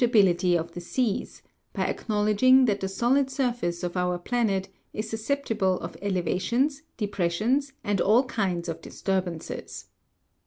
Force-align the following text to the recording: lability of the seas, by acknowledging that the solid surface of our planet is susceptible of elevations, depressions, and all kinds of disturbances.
lability 0.01 0.57
of 0.57 0.71
the 0.71 0.81
seas, 0.81 1.43
by 1.73 1.85
acknowledging 1.85 2.65
that 2.65 2.79
the 2.79 2.87
solid 2.87 3.29
surface 3.29 3.83
of 3.83 3.95
our 3.95 4.17
planet 4.17 4.67
is 4.93 5.07
susceptible 5.07 5.79
of 5.79 5.95
elevations, 6.01 6.81
depressions, 6.97 7.71
and 7.83 8.01
all 8.01 8.23
kinds 8.23 8.67
of 8.67 8.81
disturbances. 8.81 9.89